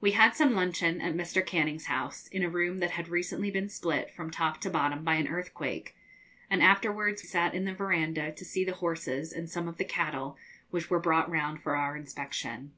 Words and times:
We 0.00 0.12
had 0.12 0.36
some 0.36 0.54
luncheon 0.54 1.00
at 1.00 1.12
Mr. 1.16 1.44
Canning's 1.44 1.86
house, 1.86 2.28
in 2.28 2.44
a 2.44 2.48
room 2.48 2.78
that 2.78 2.92
had 2.92 3.08
recently 3.08 3.50
been 3.50 3.68
split 3.68 4.08
from 4.14 4.30
top 4.30 4.60
to 4.60 4.70
bottom 4.70 5.02
by 5.02 5.16
an 5.16 5.26
earthquake, 5.26 5.96
and 6.48 6.62
afterwards 6.62 7.28
sat 7.28 7.52
in 7.52 7.64
the 7.64 7.74
verandah 7.74 8.30
to 8.30 8.44
see 8.44 8.64
the 8.64 8.74
horses 8.74 9.32
and 9.32 9.50
some 9.50 9.66
of 9.66 9.76
the 9.76 9.84
cattle, 9.84 10.38
which 10.70 10.88
were 10.88 11.00
brought 11.00 11.28
round 11.28 11.60
for 11.60 11.74
our 11.74 11.96
inspection. 11.96 12.74